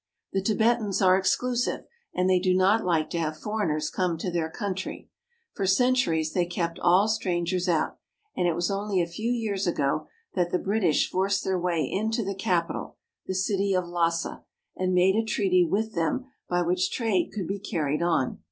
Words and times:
The 0.33 0.41
Tibetans 0.41 0.99
are 0.99 1.21
exclu 1.21 1.55
sive, 1.55 1.81
and 2.11 2.27
they 2.27 2.39
do 2.39 2.55
not 2.55 2.83
like 2.83 3.11
to 3.11 3.19
have 3.19 3.37
foreigners 3.37 3.91
come 3.91 4.17
to 4.17 4.31
their 4.31 4.49
country. 4.49 5.09
For 5.53 5.67
centuries 5.67 6.33
they 6.33 6.47
kept 6.47 6.79
all 6.79 7.07
strangers 7.07 7.69
out, 7.69 7.99
and 8.35 8.47
it 8.47 8.55
was 8.55 8.71
only 8.71 8.99
a 8.99 9.05
few 9.05 9.31
years 9.31 9.67
ago 9.67 10.07
that 10.33 10.49
the 10.51 10.57
British 10.57 11.07
forced 11.07 11.43
their 11.43 11.59
way 11.59 11.83
into 11.83 12.23
the 12.25 12.33
capital, 12.33 12.97
the 13.27 13.35
city 13.35 13.75
of 13.75 13.85
Lassa, 13.85 14.43
and 14.75 14.95
made 14.95 15.15
a 15.17 15.23
treaty 15.23 15.63
with 15.63 15.93
them 15.93 16.25
by 16.49 16.63
which 16.63 16.89
trade 16.89 17.29
could 17.31 17.45
be 17.45 17.59
carried 17.59 18.01
on. 18.01 18.39